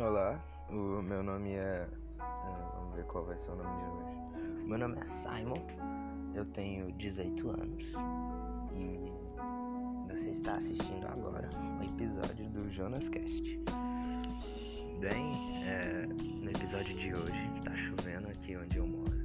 [0.00, 0.40] Olá,
[0.70, 1.84] o meu nome é.
[1.84, 1.88] é,
[2.76, 4.64] Vamos ver qual vai ser o nome de hoje.
[4.64, 5.60] Meu nome é Simon,
[6.36, 7.84] eu tenho 18 anos
[8.76, 9.12] e
[10.08, 13.60] você está assistindo agora um episódio do Jonas Cast.
[15.00, 15.32] Bem,
[15.66, 19.18] é, no episódio de hoje tá chovendo aqui onde eu moro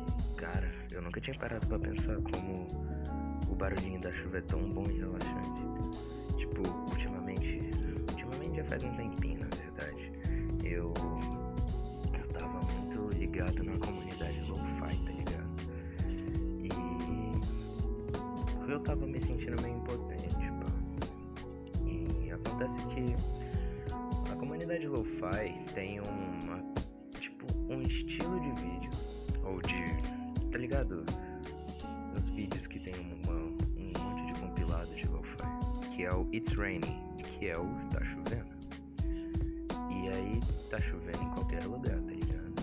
[0.00, 2.66] e, cara, eu nunca tinha parado pra pensar como
[3.48, 5.62] o barulhinho da chuva é tão bom e relaxante.
[6.38, 7.70] Tipo, ultimamente,
[8.10, 10.12] ultimamente já faz um tempinho, na verdade,
[10.64, 10.92] eu,
[12.14, 15.50] eu tava muito ligado na comunidade lo-fi, tá ligado?
[16.62, 16.68] E
[18.70, 20.72] eu tava me sentindo meio impotente, pá.
[21.86, 23.06] E acontece que
[24.30, 26.62] a comunidade lo-fi tem uma,
[27.18, 28.90] tipo, um estilo de vídeo,
[29.44, 29.96] ou de,
[30.50, 31.04] tá ligado?
[32.16, 32.94] Os vídeos que tem
[33.24, 35.36] uma, um monte de compilado de lo-fi,
[35.96, 36.98] que é o It's Raining,
[37.38, 38.51] que é o Tá Chovendo.
[40.72, 42.54] Tá chovendo em qualquer lugar, tá ligado?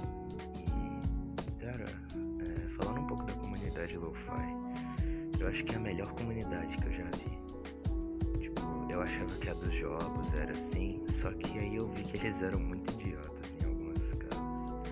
[0.66, 6.12] E, cara, é, falando um pouco da comunidade lo-fi, eu acho que é a melhor
[6.14, 8.40] comunidade que eu já vi.
[8.40, 8.62] Tipo,
[8.92, 12.42] eu achava que a dos jogos era assim, só que aí eu vi que eles
[12.42, 14.90] eram muito idiotas em algumas casos.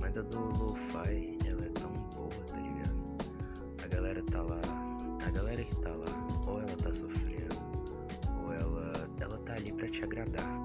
[0.00, 3.16] Mas a do lo-fi, ela é tão boa, tá ligado?
[3.84, 4.60] A galera tá lá,
[5.24, 7.54] a galera que tá lá, ou ela tá sofrendo,
[8.42, 10.55] ou ela, ela tá ali pra te agradar.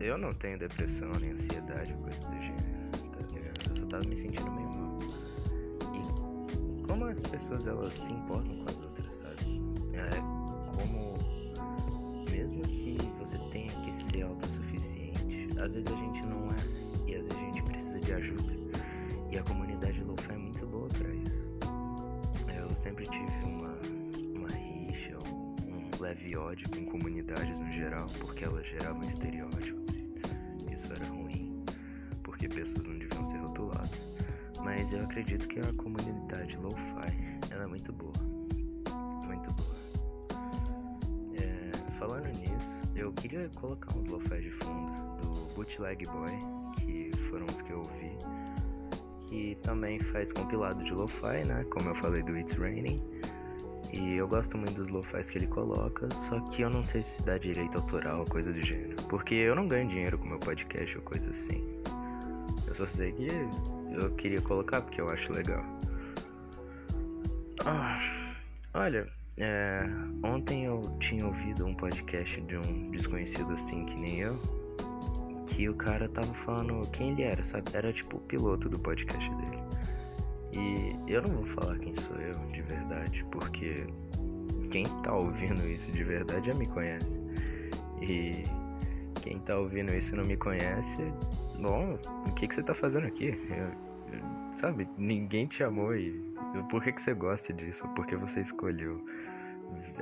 [0.00, 3.70] Eu não tenho depressão, nem ansiedade, coisa do gênero, tá ligado?
[3.70, 4.98] Eu só tava me sentindo meio mal.
[5.94, 9.60] E como as pessoas elas se importam com as outras, sabe?
[9.92, 10.08] É
[10.74, 11.18] como
[12.30, 17.22] mesmo que você tenha que ser autossuficiente, às vezes a gente não é e às
[17.24, 18.54] vezes a gente precisa de ajuda.
[19.30, 21.40] E a comunidade lo-fi é muito boa pra isso.
[22.48, 25.18] Eu sempre tive uma rixa,
[25.68, 29.79] um leve ódio com comunidades no geral, porque elas geravam estereótipos.
[32.40, 33.90] Porque pessoas não deviam ser rotuladas.
[34.64, 37.12] Mas eu acredito que a comunidade lo-fi
[37.50, 38.12] é muito boa.
[39.26, 39.76] Muito boa.
[41.38, 44.90] É, falando nisso, eu queria colocar uns lo-fi de fundo
[45.20, 46.38] do Bootleg Boy,
[46.78, 48.16] que foram os que eu ouvi.
[49.26, 51.62] Que também faz compilado de lo-fi, né?
[51.64, 53.02] Como eu falei do It's Raining.
[53.92, 57.22] E eu gosto muito dos lo-fis que ele coloca, só que eu não sei se
[57.22, 58.96] dá direito autoral ou coisa do gênero.
[59.10, 61.79] Porque eu não ganho dinheiro com meu podcast ou coisa assim.
[62.86, 63.28] Sei que
[63.92, 65.64] eu queria colocar porque eu acho legal.
[67.64, 67.98] Ah,
[68.74, 69.82] olha, é,
[70.22, 74.40] ontem eu tinha ouvido um podcast de um desconhecido assim que nem eu.
[75.46, 77.64] Que o cara tava falando quem ele era, sabe?
[77.72, 79.58] Era tipo o piloto do podcast dele.
[80.56, 83.86] E eu não vou falar quem sou eu de verdade, porque
[84.70, 87.18] quem tá ouvindo isso de verdade já me conhece.
[88.00, 88.42] E
[89.20, 90.96] quem tá ouvindo isso e não me conhece,
[91.60, 93.28] bom, o que, que você tá fazendo aqui?
[93.50, 96.20] Eu- eu- sabe, ninguém te amou e
[96.70, 97.86] por que, que você gosta disso?
[97.94, 99.04] Por que você escolheu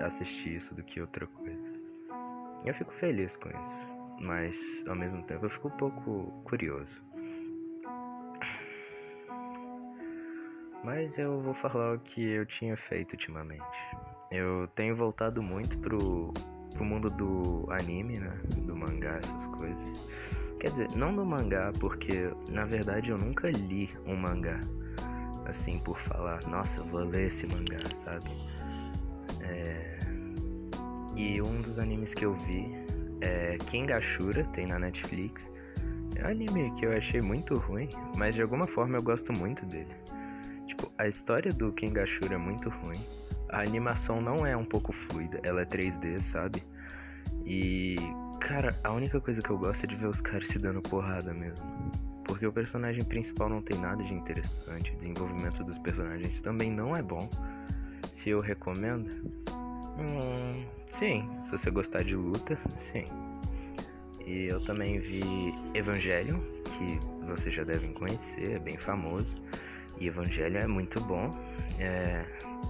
[0.03, 1.79] assistir isso do que outra coisa?
[2.65, 3.87] Eu fico feliz com isso,
[4.21, 7.03] mas ao mesmo tempo eu fico um pouco curioso.
[10.85, 13.63] Mas eu vou falar o que eu tinha feito ultimamente.
[14.31, 16.33] Eu tenho voltado muito pro,
[16.75, 18.33] pro mundo do anime, né?
[18.59, 20.09] Do mangá, essas coisas.
[20.61, 24.59] Quer dizer, não do mangá, porque na verdade eu nunca li um mangá.
[25.47, 28.31] Assim, por falar, nossa, eu vou ler esse mangá, sabe?
[29.41, 29.99] É...
[31.17, 32.69] E um dos animes que eu vi
[33.21, 35.51] é Kingashura, tem na Netflix.
[36.17, 39.65] É um anime que eu achei muito ruim, mas de alguma forma eu gosto muito
[39.67, 39.95] dele.
[40.67, 43.01] Tipo, a história do Kingashura é muito ruim.
[43.51, 46.63] A animação não é um pouco fluida, ela é 3D, sabe?
[47.45, 47.97] E,
[48.41, 51.33] cara, a única coisa que eu gosto é de ver os caras se dando porrada
[51.33, 51.65] mesmo.
[52.25, 56.95] Porque o personagem principal não tem nada de interessante, o desenvolvimento dos personagens também não
[56.95, 57.29] é bom.
[58.13, 59.09] Se eu recomendo?
[59.99, 63.05] Hum, sim, se você gostar de luta, sim.
[64.27, 65.23] E eu também vi
[65.75, 69.35] Evangelion, que vocês já devem conhecer, é bem famoso.
[69.99, 71.31] E Evangelho é muito bom.
[71.79, 72.25] É,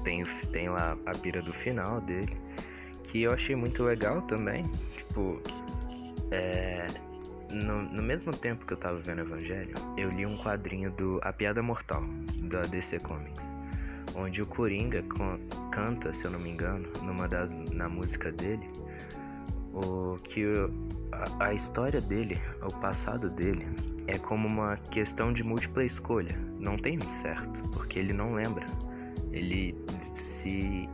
[0.04, 2.36] tem, tem lá a pira do final dele.
[3.04, 4.62] Que eu achei muito legal também.
[4.96, 5.40] Tipo,
[6.30, 6.86] é,
[7.50, 11.32] no, no mesmo tempo que eu tava vendo Evangelho, eu li um quadrinho do A
[11.32, 12.02] Piada Mortal,
[12.42, 13.50] da DC Comics.
[14.14, 15.38] Onde o Coringa con-
[15.70, 18.68] canta, se eu não me engano, numa das, na música dele,
[19.72, 20.70] o que o-
[21.12, 23.66] a, a história dele, o passado dele,
[24.06, 26.36] é como uma questão de múltipla escolha.
[26.58, 28.66] Não tem um certo, porque ele não lembra.
[29.32, 29.74] Ele
[30.14, 30.88] se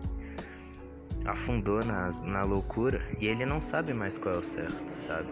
[1.25, 5.29] afundou na, na loucura e ele não sabe mais qual é o certo, sabe?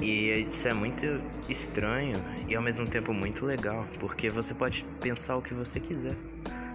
[0.00, 1.04] E isso é muito
[1.48, 2.14] estranho
[2.48, 6.16] e ao mesmo tempo muito legal, porque você pode pensar o que você quiser.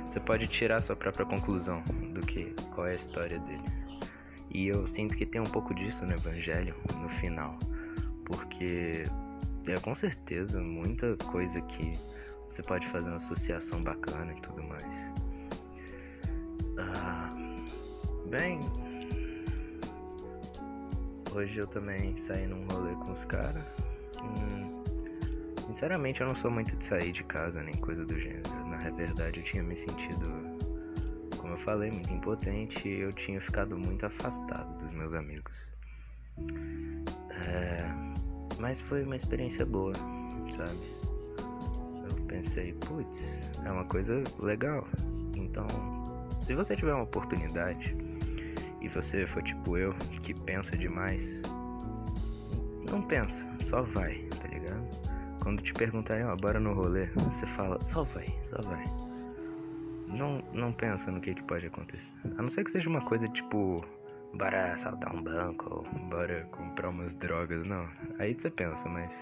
[0.06, 1.82] Você pode tirar sua própria conclusão
[2.14, 3.64] do que qual é a história dele.
[4.52, 7.58] E eu sinto que tem um pouco disso no evangelho no final,
[8.26, 9.04] porque
[9.68, 11.98] é com certeza muita coisa que
[12.54, 14.84] você pode fazer uma associação bacana e tudo mais.
[16.78, 17.30] Ah,
[18.28, 18.60] bem,
[21.34, 23.64] hoje eu também saí num rolê com os caras.
[24.22, 24.84] Hum,
[25.66, 28.68] sinceramente, eu não sou muito de sair de casa nem coisa do gênero.
[28.68, 30.30] Na verdade, eu tinha me sentido,
[31.38, 35.56] como eu falei, muito impotente e eu tinha ficado muito afastado dos meus amigos.
[37.48, 37.78] É,
[38.60, 39.94] mas foi uma experiência boa,
[40.56, 41.03] sabe?
[42.34, 43.30] Pensei, putz,
[43.64, 44.88] é uma coisa legal.
[45.38, 45.68] Então,
[46.40, 47.96] se você tiver uma oportunidade
[48.82, 49.94] e você for tipo eu,
[50.24, 51.24] que pensa demais,
[52.90, 54.84] não pensa, só vai, tá ligado?
[55.44, 58.84] Quando te perguntarem, ó, oh, bora no rolê, você fala, só vai, só vai.
[60.08, 62.12] Não, não pensa no que, que pode acontecer.
[62.36, 63.86] A não ser que seja uma coisa tipo,
[64.34, 67.88] bora assaltar um banco, ou bora comprar umas drogas, não.
[68.18, 69.14] Aí você pensa, mas.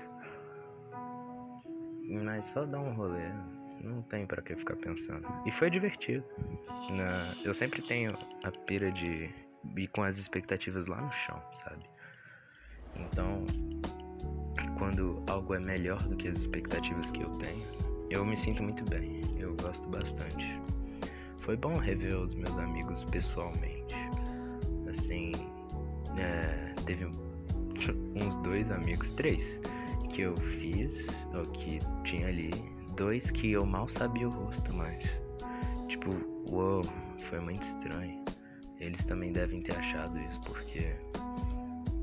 [2.07, 3.30] Mas só dar um rolê.
[3.83, 5.27] Não tem para que ficar pensando.
[5.45, 6.24] E foi divertido.
[6.92, 9.30] Na, eu sempre tenho a pira de
[9.75, 11.83] ir com as expectativas lá no chão, sabe?
[12.95, 13.44] Então,
[14.77, 17.65] quando algo é melhor do que as expectativas que eu tenho,
[18.09, 19.21] eu me sinto muito bem.
[19.38, 20.62] Eu gosto bastante.
[21.42, 23.95] Foi bom rever os meus amigos pessoalmente.
[24.89, 25.31] Assim,
[26.18, 27.06] é, teve
[28.21, 29.59] uns dois amigos, três,
[30.12, 32.52] que eu fiz, ou que tinha ali,
[32.96, 35.04] dois que eu mal sabia o rosto, mas
[35.88, 36.10] tipo,
[36.52, 36.81] uou,
[37.30, 38.24] foi muito estranho.
[38.80, 40.96] Eles também devem ter achado isso, porque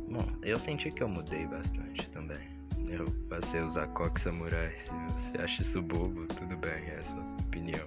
[0.08, 2.58] bom, eu senti que eu mudei bastante também.
[2.88, 4.72] Eu passei a usar coque samurai.
[4.80, 7.86] Se você acha isso bobo, tudo bem, é a sua opinião.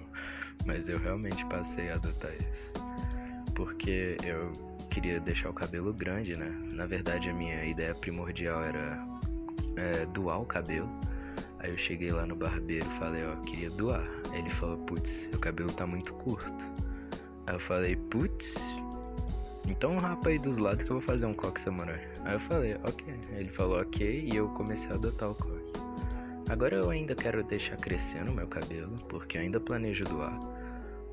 [0.64, 2.72] Mas eu realmente passei a adotar isso.
[3.54, 4.52] Porque eu
[4.90, 6.50] queria deixar o cabelo grande, né?
[6.72, 9.04] Na verdade, a minha ideia primordial era
[9.76, 10.88] é, doar o cabelo.
[11.58, 14.04] Aí eu cheguei lá no barbeiro e falei, ó, queria doar.
[14.32, 16.52] Aí ele falou, putz, seu cabelo tá muito curto.
[17.46, 18.56] Aí eu falei, putz,
[19.68, 22.00] então rapa aí dos lados que eu vou fazer um coque samurai.
[22.24, 23.14] Aí eu falei, ok.
[23.30, 25.72] Aí ele falou ok e eu comecei a adotar o coque.
[26.48, 30.38] Agora eu ainda quero deixar crescendo meu cabelo, porque eu ainda planejo doar.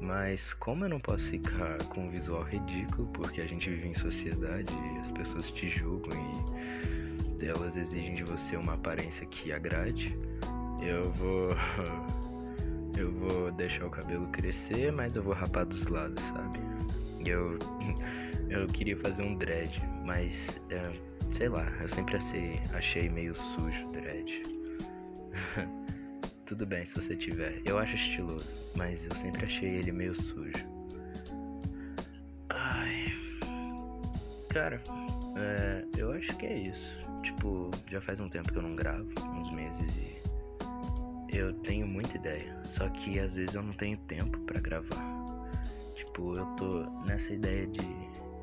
[0.02, 3.94] Mas como eu não posso ficar com um visual ridículo, porque a gente vive em
[3.94, 6.99] sociedade e as pessoas te julgam e
[7.42, 10.18] elas exigem de você uma aparência que agrade,
[10.82, 11.50] eu vou
[12.98, 16.60] eu vou deixar o cabelo crescer, mas eu vou rapar dos lados, sabe?
[17.26, 17.58] Eu
[18.50, 20.82] eu queria fazer um dread, mas é,
[21.34, 24.42] sei lá, eu sempre achei, achei meio sujo dread.
[26.46, 27.62] Tudo bem se você tiver.
[27.64, 30.66] Eu acho estiloso, mas eu sempre achei ele meio sujo.
[32.50, 33.06] Ai.
[34.50, 34.82] Cara,
[35.42, 37.00] é, eu acho que é isso.
[37.24, 42.18] Tipo, já faz um tempo que eu não gravo, uns meses e eu tenho muita
[42.18, 42.58] ideia.
[42.70, 45.26] Só que às vezes eu não tenho tempo para gravar.
[45.96, 47.86] Tipo, eu tô nessa ideia de.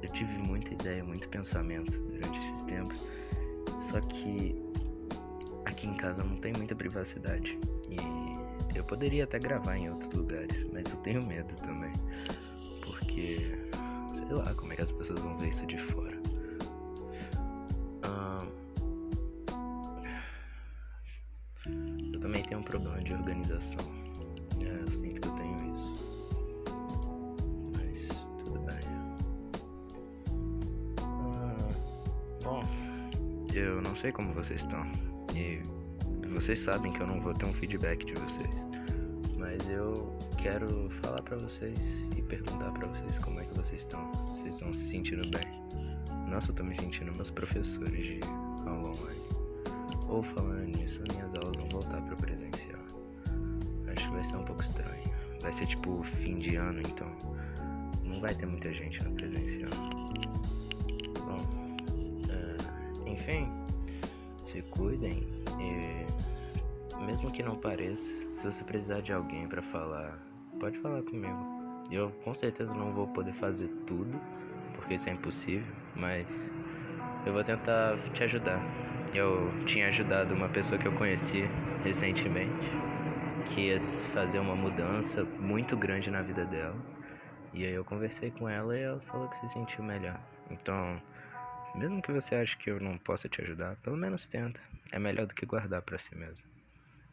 [0.02, 3.00] Eu tive muita ideia, muito pensamento durante esses tempos.
[3.90, 4.54] Só que
[5.64, 7.58] aqui em casa não tem muita privacidade.
[7.88, 11.92] E eu poderia até gravar em outros lugares, mas eu tenho medo também.
[12.84, 13.36] Porque,
[14.26, 16.15] sei lá, como é que as pessoas vão ver isso de fora.
[23.66, 23.86] Organização.
[24.60, 25.92] É, sinto que eu tenho isso.
[27.76, 28.08] Mas
[28.44, 28.78] tudo bem.
[31.02, 31.66] Ah,
[32.44, 32.62] bom,
[33.52, 34.82] eu não sei como vocês estão.
[35.34, 35.60] E
[36.28, 38.54] vocês sabem que eu não vou ter um feedback de vocês.
[39.36, 41.78] Mas eu quero falar para vocês
[42.16, 44.10] e perguntar para vocês como é que vocês estão.
[44.28, 45.46] Vocês estão se sentindo bem?
[46.28, 48.20] Nossa, eu tô me sentindo meus professores de
[48.66, 49.26] aula online.
[50.08, 52.75] Ou falando nisso, minhas aulas vão voltar para presencial.
[54.16, 55.02] Vai ser um pouco estranho.
[55.42, 57.06] Vai ser tipo fim de ano, então
[58.02, 59.68] não vai ter muita gente no presencial.
[61.20, 61.36] Bom,
[62.30, 63.52] uh, enfim,
[64.46, 65.22] se cuidem
[65.60, 66.06] e
[67.04, 70.18] mesmo que não pareça, se você precisar de alguém para falar,
[70.58, 71.84] pode falar comigo.
[71.90, 74.18] Eu com certeza não vou poder fazer tudo,
[74.74, 76.26] porque isso é impossível, mas
[77.26, 78.62] eu vou tentar te ajudar.
[79.14, 81.44] Eu tinha ajudado uma pessoa que eu conheci
[81.84, 82.72] recentemente,
[83.46, 83.80] que ia
[84.12, 86.78] fazer uma mudança muito grande na vida dela.
[87.52, 90.18] E aí eu conversei com ela e ela falou que se sentiu melhor.
[90.50, 91.00] Então,
[91.76, 94.58] Mesmo que você ache que eu não possa te ajudar, pelo menos tenta.
[94.90, 96.42] É melhor do que guardar para si mesmo.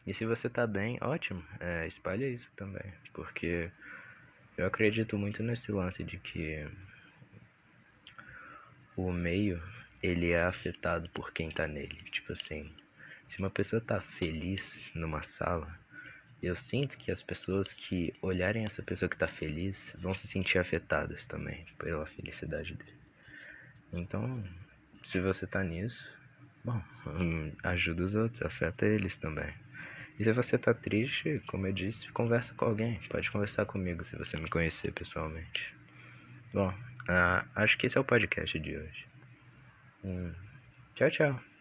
[0.06, 2.94] E se você tá bem, ótimo, é, espalha isso também.
[3.12, 3.70] Porque
[4.56, 6.66] eu acredito muito nesse lance de que
[8.96, 9.62] o meio
[10.02, 11.96] ele é afetado por quem tá nele.
[12.10, 12.74] Tipo assim,
[13.28, 15.78] se uma pessoa tá feliz numa sala,
[16.46, 20.58] eu sinto que as pessoas que olharem essa pessoa que tá feliz vão se sentir
[20.58, 22.94] afetadas também pela felicidade dele.
[23.92, 24.42] Então,
[25.04, 26.10] se você tá nisso,
[26.64, 26.82] bom,
[27.62, 29.52] ajuda os outros, afeta eles também.
[30.18, 33.00] E se você tá triste, como eu disse, conversa com alguém.
[33.10, 35.74] Pode conversar comigo se você me conhecer pessoalmente.
[36.52, 39.06] Bom, uh, acho que esse é o podcast de hoje.
[40.04, 40.32] Hum,
[40.94, 41.53] tchau, tchau.